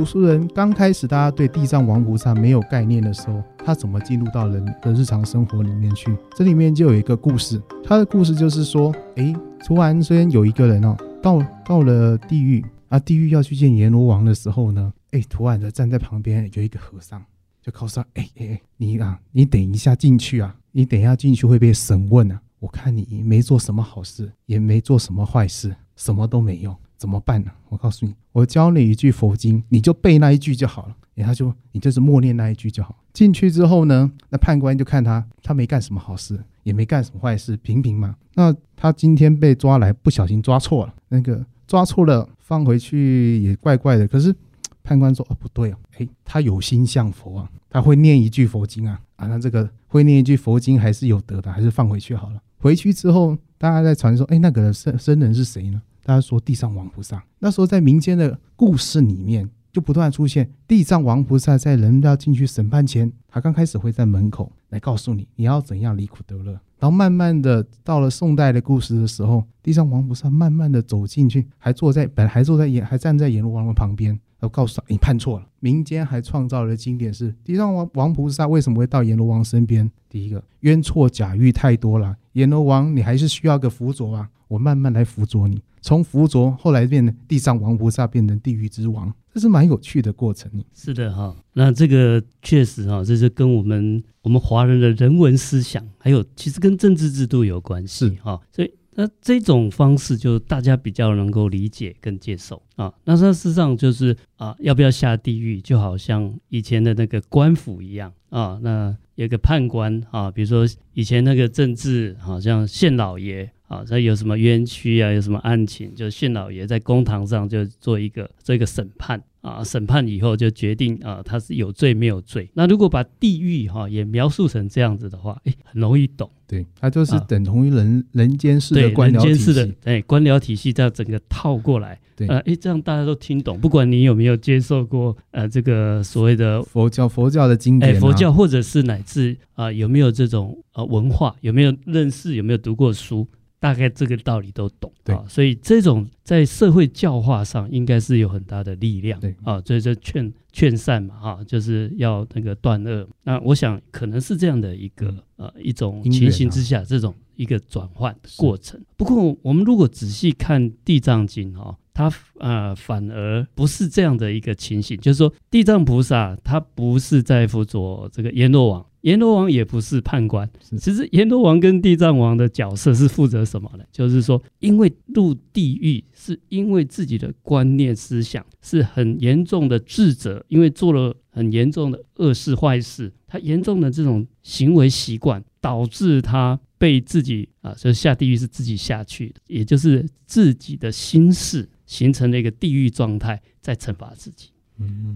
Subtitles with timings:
[0.00, 6.16] 读书人刚开始，大家对地藏王菩萨没有概念的时候，他怎么进入到人的日常生活里面去？
[6.34, 9.30] 这里面就有一个故事，他的故事就是说，哎，
[9.62, 17.22] 突然虽然有一个人哦，到到了地狱啊，地狱要去见阎罗王的时候呢，哎，突然的站在旁边有一个和尚，
[17.60, 26.74] 就告诉他，哎哎，你啊，你等一下进去啊，你等一下进去会被审问啊，我看你没做什么好事，也没做什么坏事，什么都没用。
[27.00, 27.50] 怎么办呢？
[27.70, 30.94] 我告诉你，我教你一句佛经，你就背那一句就好了。
[31.14, 32.94] 然后就你就是默念那一句就好。
[33.14, 38.14] 进去之后呢，那判官就看他，他没干什么好事，也没干什么坏事，平平嘛。
[38.34, 44.06] 那他今天被抓来，不小心抓错了，那个抓错了放回去也怪怪的。
[44.06, 44.34] 可是
[44.82, 52.42] 判官说哦不对哦，哎，他有心向佛啊，他会念一句佛经啊啊，那这个会念一句佛经还是有德的，还是放回去好了。
[52.58, 55.80] 回去之后，大家在传说，哎，那个僧僧人是谁呢？
[56.02, 75.46] 大家说地藏王菩萨，那时候在民间的故事里面就不断出现地藏王菩萨在人要进去审判前，他刚开始会在门口来告诉你你要怎样离苦得乐，然后慢慢的到了宋代的故事的时候，地藏王菩萨慢慢的走进去，还坐在本还坐在阎还站在阎罗王的旁边，然后告诉他你判错了。
[75.60, 79.90] 民间还创造了经典是地藏王王菩萨为什么会到阎罗王身边？
[80.08, 85.62] 第一个冤错假欲太多了，阎罗王你还是需要个辅佐啊，我慢慢来辅佐你。
[85.80, 90.50] 从辅佐后来变成地藏王菩萨，变成地狱之王，这是蛮有趣的过程。
[90.74, 98.38] 是的哈，那这个确实哈，这是跟我们我们华人的人文思想，还有其实跟政治制度有关系哈。
[98.50, 102.92] 所以那这种方式就大家比较能够理解跟接受啊。
[103.04, 108.58] 那它事实上就是啊，要不要下地狱，就好像以前的那个官府一样啊。
[108.62, 113.50] 那有个判官啊，比如说以前那个政治，好像县老爷。
[113.70, 122.50] 啊，他有什么冤屈啊，有什么案情，就县老爷在公堂上就做一个做一个审判啊，审判以后就决定啊，他是有罪没有罪。
[122.54, 126.28] 那如果把地狱哈、啊、也描述成这样子的话，哎，很容易懂。
[126.48, 129.52] 对，它就是等同于人、啊、人间世的官僚体系。
[129.52, 133.60] 的哎，官僚体系这样整个套过来，对，呃，哎，这样大家都听懂。
[133.60, 143.24] 不管你有没有接受过呃这个所谓的佛教佛教的经典、啊，哎，佛教或者是乃至啊有没有这种呃文化，有没有认识，有没有读过书。
[143.60, 145.14] 大概这个道理都懂，对。
[145.14, 149.36] 啊，所以这种在社会教化上应该是有很大的力量，对。
[149.44, 153.06] 啊，所以就劝劝善嘛，哈，就是要那个断恶。
[153.22, 158.78] 那我想可能是这样的一个、嗯、呃一种情形之下，这种一个转换的过程。
[158.98, 168.86] 不过我们如果仔细看《地藏经》哈，它呃反而不是这样的一个情形，就是说地藏菩萨他不是在辅佐这个阎罗王。
[169.02, 170.46] 阎罗王也不是判官，
[170.78, 173.84] 其实阎罗王跟地藏王的角色是负责什么呢？
[173.90, 194.48] 就是说，因为入地狱是因为自己的观念思想是很严重的智者，因为做了很严重的恶事坏事，他严重的这种行为习惯导致他被自己啊，所以下地狱是自己下去的，也就是自己的心事形成了一个地狱状态，在惩罚自己。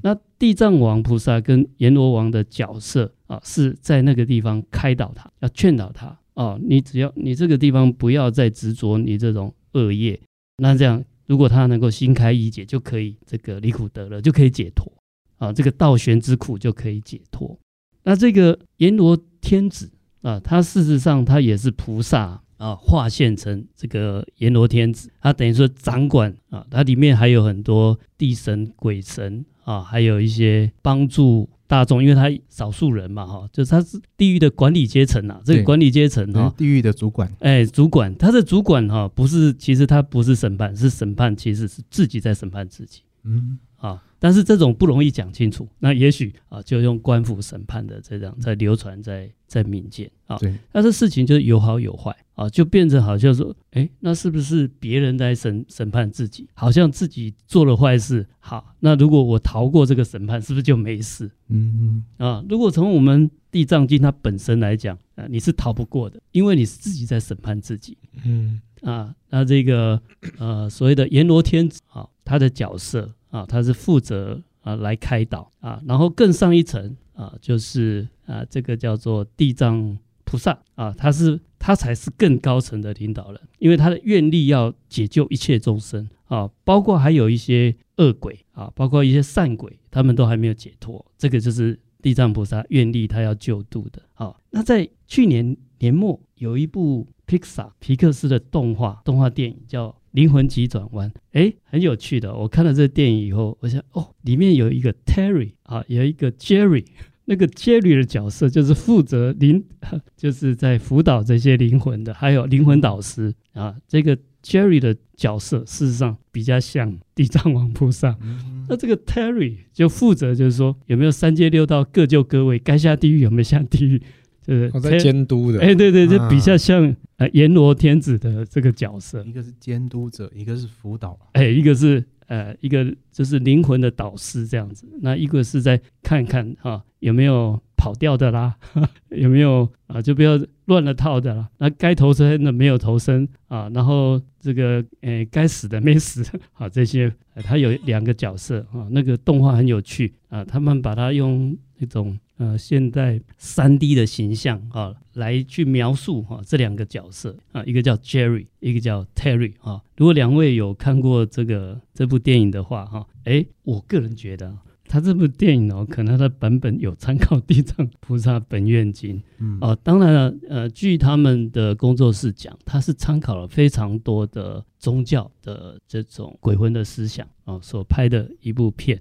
[0.02, 10.20] 那地藏王菩萨跟阎罗王的角色啊，是在那个地方开导他，要劝导他啊，你只要你这个地方不要再执着你这种恶业，
[10.58, 14.92] 那这样如果他能够心开意解，就可以这个离苦得乐，就可以解脱
[15.38, 17.58] 啊，这个倒悬之苦就可以解脱。
[18.02, 19.90] 那这个阎罗天子
[20.24, 22.40] 啊，他事实上他也是菩萨。
[22.56, 43.58] 啊，化现成这个阎罗天子，他等于说掌管啊，它里面还有很多地神、鬼神啊，还有一些帮助大众，因为他少数人嘛，哈，就是他是地狱的管理阶层啊，这个管理阶层哈，地狱的主管，哎，主管，他的主管哈，不是，其实他不是审判，是审判，其实是自己在审判自己，嗯。
[43.84, 50.38] 啊，但是这种不容易讲清楚，那也许啊，就用官府审判的这样在流传在在民间啊。
[50.38, 56.48] 对，但是事情就有好有坏啊，就变成好像说，哎，那是不是别人在审审判自己？
[56.54, 61.30] 好像自己做了坏事，好，那如果我逃过这个审判，是不是就没事？
[61.48, 67.98] 嗯嗯啊，如果从我们地藏经它本身来讲啊，你是逃不过的，因为你是自己在审判自己。
[68.24, 70.00] 嗯啊，那这个
[70.38, 73.12] 呃所谓的阎罗天子啊，他的角色。
[73.34, 94.00] 啊，他是负责啊来开导啊，然后更上一层啊，就是啊这个叫做地藏菩萨啊，他是他才是更高层的领导人，因为他的愿力要解救一切众生啊，包括还有一些恶鬼啊，包括一些善鬼，他们都还没有解脱，这个就是地藏菩萨愿力他要救度的。
[94.14, 99.96] 啊，那在去年年末有一部 Pixar 皮克斯的动画动画电影叫。
[100.14, 102.32] 灵魂急转弯，哎，很有趣的。
[102.32, 106.84] 我看了这个电影以后，我想，哦，里面有一个 Terry 啊，有一个 Jerry，
[107.26, 109.64] 那个 Jerry 的角色就是负责灵，
[110.16, 113.74] 就是在辅导这些灵魂的，还有灵魂导师啊。
[113.88, 124.00] 这个 Jerry 的角色事实上比较像地藏王菩萨，嗯、那这个 Terry 就负责就是说有没有三界六道各就各位，该下地狱有没有下地狱。
[124.46, 138.54] 就是我在监督的，哎、欸，对对，就比较像呃阎罗天子的这个角色，一个是监督者，一个是辅导，哎、欸，一个是呃一个就是灵魂的导师这样子，那一个是在看看哈、啊、有没有跑掉的啦，
[139.08, 147.10] 有没有啊就不要乱了套的啦，那该投生的没有投生啊，然后这个呃该死的没死，好、 啊、这些，
[147.44, 152.18] 他有两个角色啊，那个动画很有趣啊，他们把它用那种。
[152.36, 159.80] 呃，现在三 D 的形象啊，来去描述哈、啊、这两个角色啊，一个叫 Jerry，一个叫 Terry 啊。
[159.96, 164.52] 如果两位有看过这个这部电影的话哈，哎、啊，我个人觉得
[164.88, 179.00] 他这部电影哦，可能他的版本有参考《地藏菩萨本愿经》嗯，哦、啊，当然了，呃，据他们的工作室讲，他是参考了非常多的宗教的这种鬼魂的思想啊所拍的一部片。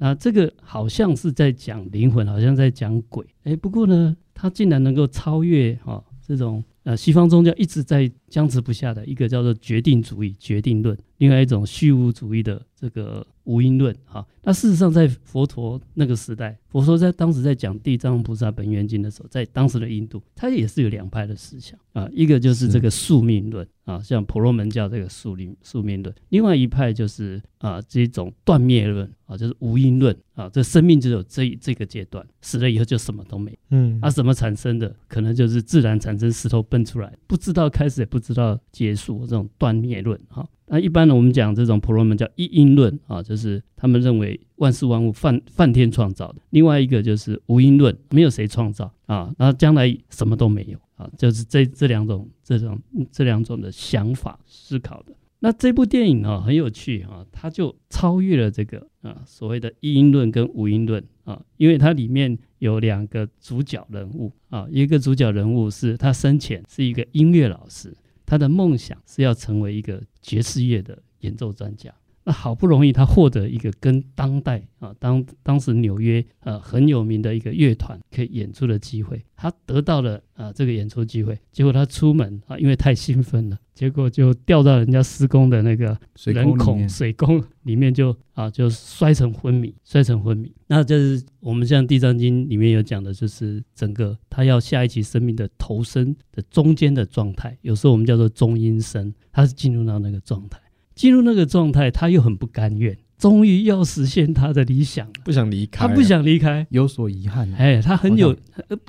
[0.00, 13.94] 啊，那这个好像是在讲灵魂，好像在讲鬼，哎，不过呢，他竟然能够超越哈这种呃西方宗教一直在僵持不下的一个叫做决定主义、决定论，另外一种虚无主义的这个无因论。
[14.06, 23.66] 哈，那事实上在佛陀那个时代，佛陀在当时在讲《地藏菩萨本愿经》的时候，在当时的印度，他也是有两派的思想啊，一个就是这个宿命论。
[23.84, 33.58] 啊，像婆罗门教这个宿命宿命论，另外一派就是啊这种断灭论啊，就是无因论啊，这生命只有这这个阶段，死了以后就什么都没。
[33.70, 34.94] 嗯，啊，什么产生的？
[35.08, 40.48] 可能就是自然产生，石头蹦出来，不知道开始也不知道结束，这种断灭论哈。
[40.70, 46.36] 那一般呢，我们讲这种婆罗门叫一因论啊，就是他们认为万事万物梵梵天创造的。
[46.50, 50.78] 另外一个就是无因论，没有谁创造啊，那将来什么都没有。
[50.94, 52.78] 啊，就是这这两种这种
[53.10, 55.14] 这两种的想法思考的。
[55.38, 67.96] 那这部电影啊很有趣啊，它就超越了这个啊所谓的一因论跟无因论啊，因为它里面有两个主角人物啊，一个主角人物是他生前是一个音乐老师，
[68.30, 71.92] 他的梦想是要成为一个爵士乐的演奏专家。
[72.30, 90.54] 那好不容易他获得一个跟当代啊当当时纽约呃很有名的一个乐团可以演出的机会，他得到了啊这个演出机会，结果他出门啊因为太兴奋了，结果就掉到人家施工的那个人孔水沟里面就啊就摔成昏迷，摔成昏迷。
[90.68, 100.60] 那就是我们像《地藏经》里面有讲的，就是整个他要下一期生命的投身的中间的状态，有时候我们叫做中阴身，他是进入到那个状态。
[101.00, 107.50] 进入那个状态，他又很不甘愿，终于要实现他的理想，不想离开，他不想离开，有所遗憾。
[107.54, 108.36] 哎，他很有，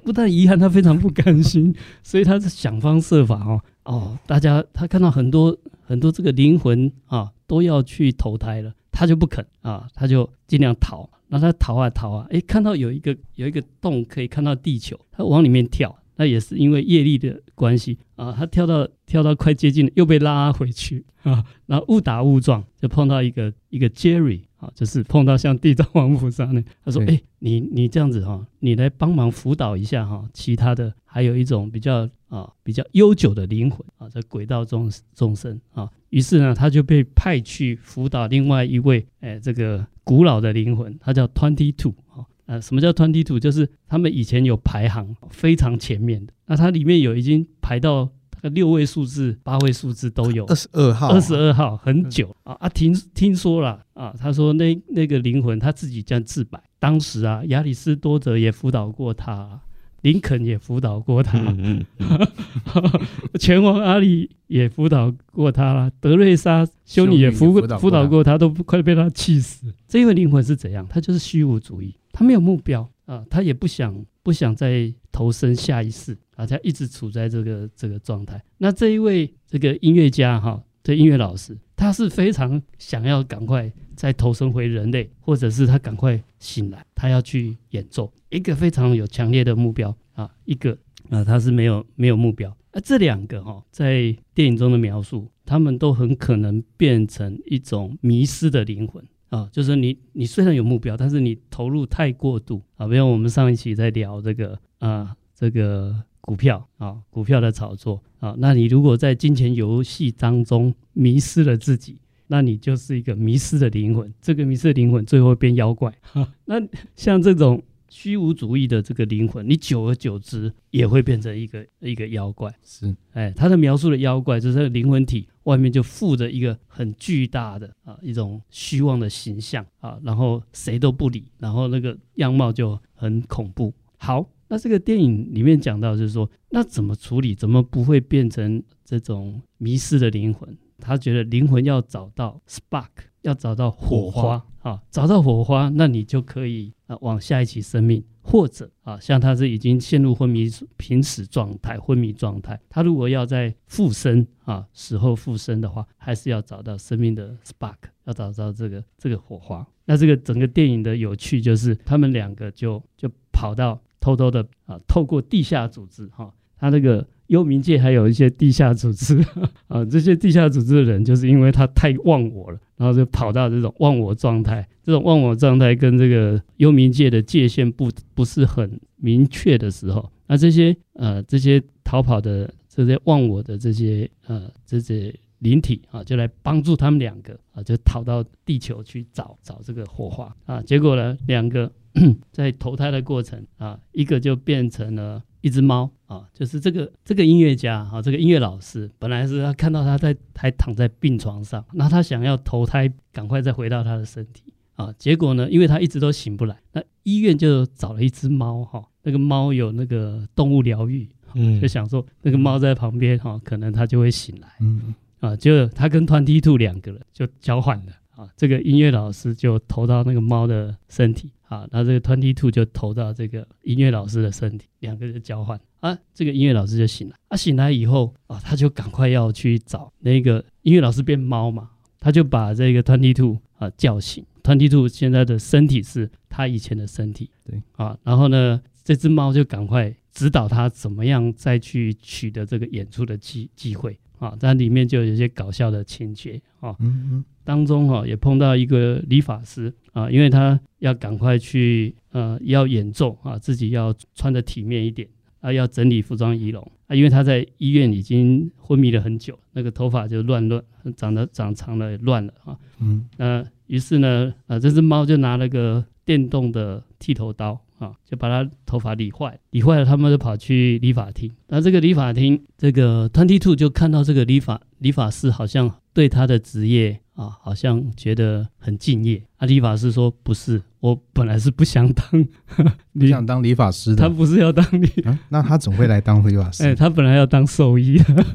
[0.04, 1.74] 不但遗憾，他非常不甘心，
[2.04, 15.98] 所以他是想方设法哦哦，大家他看到很多很多这个灵魂啊都要去投胎了，他就不肯啊，他就尽量逃，那他逃啊逃啊，哎，看到有一个有一个洞可以看到地球，他往里面跳。
[16.22, 43.40] 那也是因为业力的关系啊，他跳到跳到快接近了，又被拉回去啊，然后误打误撞就碰到一个一个 Jerry 啊，就是碰到像地藏王菩萨呢，他说：“哎、欸，你你这样子哈，你来帮忙辅导一下哈，其他的还有一种比较啊比较悠久的灵魂啊，在轨道中众生啊，于是呢，他就被派去辅导另外一位哎、欸、这个古老的灵魂，他叫 Twenty Two 啊。”呃，什么叫 twenty two？
[43.40, 48.10] 就是他们以前有排行非常前面的，那它里面有已经排到
[48.42, 50.44] 六位数字、八位数字都有。
[50.48, 52.68] 二十二号，二十二号很久啊啊！
[52.68, 59.62] 听听说了啊，他说那那个灵魂他自己这样自白，当时啊，亚里士多德也辅导过他，
[60.02, 62.20] 林肯也辅导过他，嗯嗯
[63.40, 69.74] 拳王阿里也辅导过他了，德瑞莎修女也辅辅导过他，都快被他气死。
[69.88, 70.86] 这一位灵魂是怎样？
[70.90, 71.96] 他就是虚无主义。
[72.12, 78.42] 他没有目标啊，他也不想不想再投身下一世啊，他一直处在这个这个状态。
[78.58, 90.78] 那这一位这个音乐家哈，这音乐老师，他是非常想要赶快再投身回人类，或者是他赶快醒来，他要去演奏，一个非常有强烈的目标啊，一个
[91.10, 92.50] 啊他是没有没有目标。
[92.72, 99.04] 啊这两个哈，在电影中的描述，他们都很可能变成一种迷失的灵魂。
[99.32, 102.86] 啊，就是你，你虽然有目标，但是你投入太过度啊。
[102.86, 111.98] 比如我们上一期在聊这个啊，这个股票啊，股票的炒作啊，那你如果在金钱游戏当中迷失了自己，
[112.28, 114.14] 那你就是一个迷失的灵魂。
[114.22, 115.94] 这个迷失的灵魂最后变妖怪。
[116.46, 116.62] 那
[116.98, 122.52] 像这种虚无主义的这个灵魂，你久而久之也会变成一个一个妖怪。
[122.64, 133.74] 是，哎，他的描述的妖怪就是灵魂体外面就附着一个很巨大的啊一种虚妄的形象啊，然后谁都不理，然后那个样貌就很恐怖。
[133.98, 134.28] 好。
[134.54, 137.34] 那这个电影里面讲到，就是说，那怎么处理？
[137.34, 140.58] 怎么不会变成这种迷失的灵魂？
[140.78, 142.90] 他觉得灵魂要找到 spark，
[143.22, 159.66] 要找到火花，啊，找到火花，那你就可以啊往下一期生命，或者啊，像他是已经陷入昏迷、濒死状态、昏迷状态，他如果要在复生啊，死后复生的话，还是要找到生命的 spark，要找到这个这个火花。
[159.86, 163.80] 那这个整个电影的有趣就是，他们两个就就跑到。
[164.04, 169.18] 偷偷的啊，透过地下组织哈，他那个幽冥界还有一些地下组织
[169.68, 191.72] 啊，这些地下组织的人就是因为他太忘我了，然后就跑到这种忘我状态，这种忘我状态跟这个幽冥界的界限不不是很明确的时候，那这些呃这些逃跑的这些忘我的这些呃这些灵体啊，就来帮助他们两个啊，就逃到地球去找找这个火花啊，结果呢两个。
[192.32, 214.94] 在投胎的过程啊，一个就变成了一只猫啊，就是这个这个音乐家啊，这个音乐老师，本来是他看到他在还躺在病床上，那他想要投胎，赶快再回到他的身体啊，结果呢，因为他一直都醒不来，那医院就找了一只猫哈，那个猫有那个动物疗愈，嗯，就想说那个猫在旁边哈，可能他就会醒来，嗯。
[215.22, 221.32] 啊，就他跟 Twenty Two 两个人就交换了啊，这个音乐老师就投到那个猫的身体。
[221.52, 227.16] 啊，那这个 twenty two 就投到这个音乐老师的身体，两个人交换啊，这个音乐老师就醒了。
[227.28, 234.26] 啊，醒来以后啊，他就赶快要去找那个音乐老师变猫嘛，他就把这个 twenty two 啊叫醒。
[234.42, 244.00] twenty two 现在的身体是他以前的身体，对啊，然后呢，这只猫就赶快指导他怎么样再去取得这个演出的机机会。
[244.20, 255.06] 啊，在里面就有一些搞笑的情节啊，嗯嗯，当中哈也碰到一个理发师啊，因为他要赶快去呃要演奏啊，自己要穿的体面一点
[255.42, 260.64] 啊，要整理服装仪容啊，因为他在医院已经昏迷了很久，那个头发就乱乱
[260.96, 267.60] 长得长长了乱了啊，嗯，那于是呢，呃，这只猫就拿了个电动的剃头刀。
[267.82, 271.32] 啊，就把他头发理坏，理坏了，他们就跑去理发厅。
[271.48, 279.22] 那这个理发厅，这个 Twenty Two 就看到这个理发理发师好像对他的职业啊，好像觉得很敬业。
[279.38, 282.06] 啊，理发师说：“不是，我本来是不想当，
[282.94, 286.76] 你想当理发师的，他不是要当理、啊，那他怎么会来当理发师？
[286.76, 288.26] 他本来要当兽医的，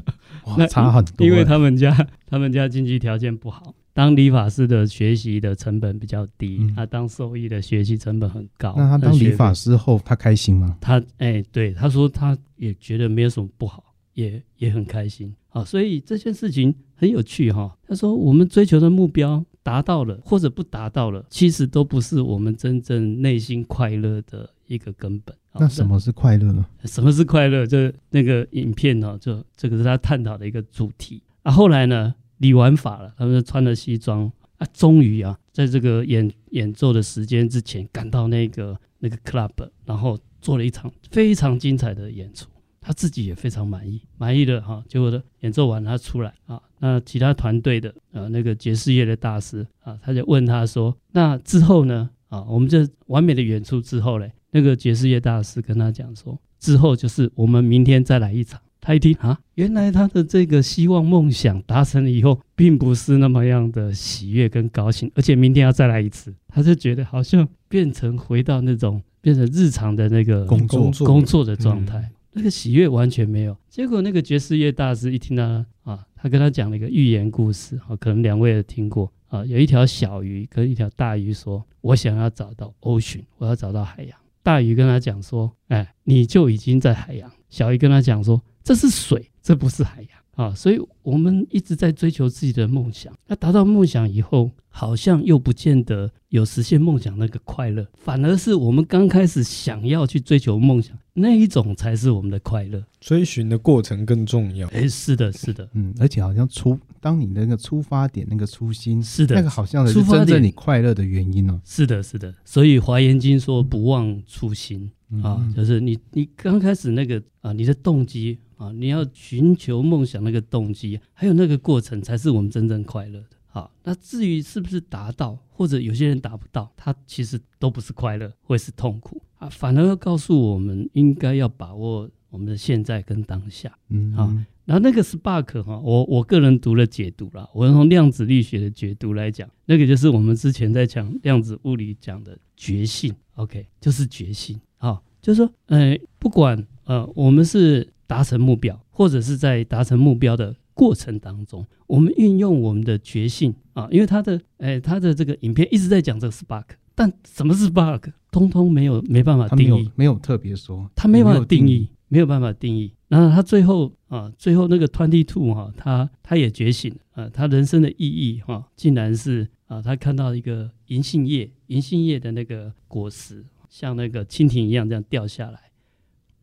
[0.45, 1.25] 哇，差很多。
[1.25, 8.75] 因为他们家他们家经济条件不好。”当理发师的学习的成本比较低，他、嗯啊、当兽医的学习成本很高。
[8.77, 10.77] 那他当理发师后，他开心吗？
[10.79, 15.33] 他哎、欸，对，他说他也觉得没有什么不好，也也很开心。
[15.57, 17.75] 好，所以这件事情很有趣哈。
[17.87, 25.35] 他说我们追求的目标达到了或者不达到了，其实都不是我们真正内心快乐的一个根本。
[25.59, 26.65] 那什么是快乐呢？
[26.85, 27.65] 什么是快乐？
[27.65, 29.17] 就那个影片呢？
[29.19, 31.23] 就这个是他探讨的一个主题。
[31.41, 32.13] 啊，后来呢？
[32.37, 39.49] 理完发了，他们就穿了西装啊，终于啊，在这个演演奏的时间之前赶到那个那个 club，
[39.85, 42.47] 然后做了一场非常精彩的演出，
[42.87, 44.81] 他自己也非常满意，满意的哈。
[44.87, 52.09] 结果呢，演奏完他出来啊，那其他团队的呃那个爵士乐的大师啊，他就问他说：“那之后呢？
[52.29, 73.57] 啊，我们这完美的演出之后嘞？”那个爵士乐大师跟他讲说：“之后就是我们明天再来一场。”他一听啊，原来他的这个希望梦想达成了以后，并不是那么样的喜悦跟高兴，而且明天要再来一次，他就觉得好像变成回到那种变成日常的那个工作工作的状态，嗯、那个喜悦完全没有。
[73.67, 75.43] 结果那个爵士乐大师一听到
[75.81, 88.41] 啊，他跟他讲了一个寓言故事啊，可能两位也听过啊，有一条小鱼跟一条大鱼说：“我想要找到 ocean，我要找到海洋。”大鱼跟他讲说：“哎，你就已经在海洋。”小鱼跟他讲说。
[88.63, 90.53] 这是水，这不是海洋啊！
[90.55, 93.11] 所以我们一直在追求自己的梦想。
[93.25, 102.83] 那达到梦想以后，好像又不见得有实现梦想那个快乐，反而是我们刚开始想要去追求梦想那一种才是我们的快乐。
[103.01, 104.67] 追寻的过程更重要。
[104.67, 111.59] 哎，是的，是的，嗯，而且好像出当你那个出发点那个初心是的，那个好像是真正你快乐的原因哦。
[111.65, 112.31] 是的，是的。
[112.45, 123.37] 所以《华严经》说不忘初心、嗯、啊，就是你你刚开始那个啊，你的动机啊，你要寻求梦想那个动机，还有那个过程，才是我们真正快乐的。
[123.47, 129.47] 好，那至于是不是达到，或者有些人达不到，他其实都不是快乐，会是痛苦啊。
[129.49, 133.75] 反而要告诉我们，应该要把握我们的现在跟当下。
[133.89, 134.31] 嗯，好。
[134.65, 143.15] 然后那个 Spark 哈，我我个人读了解读了，我从量子力学的解读来讲，那个就是我们之前在讲量子物理讲的觉性。
[143.35, 144.59] OK，就是觉性。
[144.75, 150.55] 好，就是说，呃，不管呃，我们是达成目标，或者是在达成目标的。
[150.73, 162.93] 过程当中，我们运用我们的觉性啊，因为他的诶，他的这个影片一直在讲这个 spark，但什么是 spark，通通没有没办法定义，没，没有特别说，他没办法定义，没有办法定义。
[163.07, 175.59] 然后他最后啊，最后那个 twenty two 哈，他他也觉醒啊，他人生的意义哈、啊，竟然是啊，他看到一个银杏叶，银杏叶的那个果实像那个蜻蜓一样这样掉下来。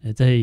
[0.04, 0.34] 呃，在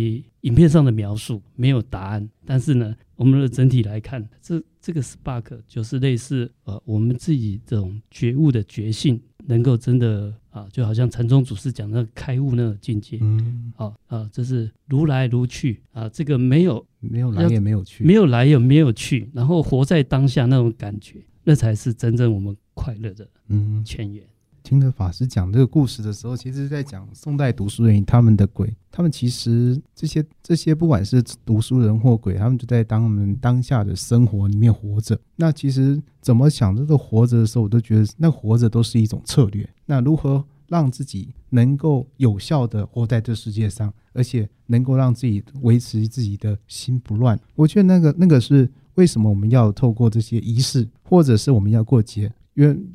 [0.42, 23.86] 影片上的描述没有答案，但是呢，我们的整体来看，这这个 spark 就是类似呃，我们自己这种觉悟的觉性，能够真的啊，就好像禅宗祖师讲那个开悟那种境界，嗯，好啊，这是如来如去啊，这个没有没有来也没有去，没有来也没有去，然后活在当下那种感觉，那才是真正我们快乐的嗯。
[23.86, 24.26] 泉源。
[24.64, 35.20] 听了法师讲这个故事的时候，其实在讲宋代读书人他们的鬼，他们其实这些这些不管是读书人或鬼，他们就在当我们当下的生活里面活着。
[35.36, 39.68] 那其实怎么想这个活着的时候，我都觉得那活着都是一种策略。
[39.86, 47.40] 那如何让自己能够有效的活在这世界上，而且能够让自己维持自己的心不乱？
[47.56, 52.32] 我觉得那个那个是为什么我们要透过这些仪式，或者是我们要过节。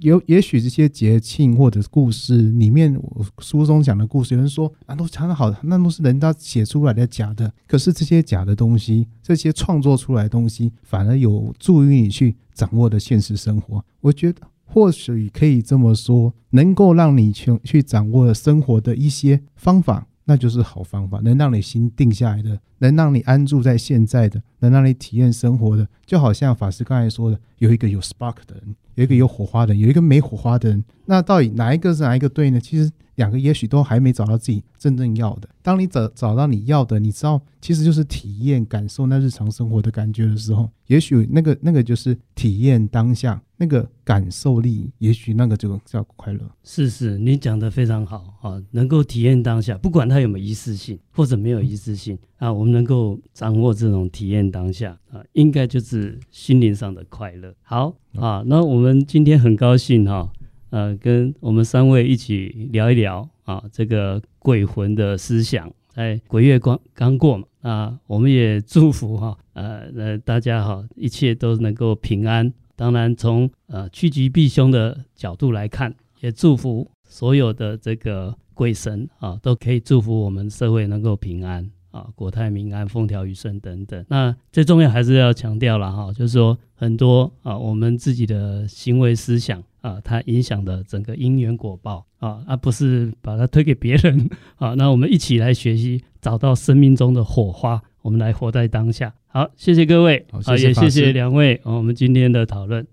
[0.00, 7.52] 也有也许这些节庆或者故事里面，我书中讲的故事，有人说啊，都讲的好，那都是人家写出来的假的。
[7.66, 13.84] 可是这些假的东西，这些创作出来的东西，反而有助于你去掌握的现实生活。
[14.00, 20.06] 我觉得或许可以这么说，能够让你去去掌握生活的一些方法。
[20.28, 32.60] 那就是好方法，能让你心定下来的，能让你安住在现在的，能让你体验生活的，就好像法师刚才说的，有一个有 spark 的人，有一个有火花的人，有一个没火花的人，那到底哪一个是哪一个对呢？
[32.60, 35.48] 其实两个也许都还没找到自己真正要的。
[35.62, 43.40] 当你找找到你要的，你知道，其实就是体验感受那日常生活的感觉的时候，也许那个那个就是体验当下。
[43.58, 46.40] 那个感受力，也许那个就叫快乐。
[46.62, 48.62] 是是，你讲的非常好啊！
[48.72, 57.54] 能够体验当下，不管它有没有一次性，或者没有一次性啊，我们能够掌握这种体验当下啊，应该就是心灵上的快乐。
[57.62, 60.30] 好啊，那我们今天很高兴哈，
[60.68, 72.52] 呃，跟我们三位一起聊一聊啊，这个鬼魂的思想，在鬼月刚刚过嘛啊，我们也祝福哈，呃呃，大家哈，一切都能够平安。
[72.74, 84.04] 当然从，从呃趋吉避凶的角度来看，也祝福所有的这个鬼神啊，都可以祝福我们社会能够平安啊，国泰民安，风调雨顺等等。
[84.08, 94.74] 那最重要还是要强调了哈，就是说很多啊，我们自己的行为思想啊，它影响的整个因缘果报啊，而不是把它推给别人啊。
[94.74, 99.14] 那我们一起来学习，找到生命中的火花，我们来活在当下。
[99.28, 102.86] 好，谢谢各位，好，谢谢也谢谢两位，我们今天的讨论，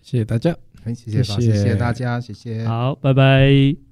[0.00, 0.56] 谢谢大家，
[0.86, 3.87] 谢谢谢谢大家，谢谢，好，拜拜。